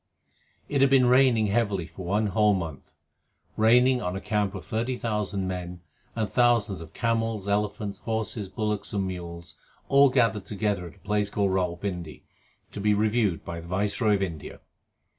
[0.67, 2.93] It had been raining heavily for one whole month
[3.55, 5.81] raining on a camp of thirty thousand men
[6.15, 9.53] and thousands of camels, elephants, horses, bullocks, and mules
[9.89, 12.23] all gathered together at a place called Rawal Pindi,
[12.71, 14.59] to be reviewed by the Viceroy of India.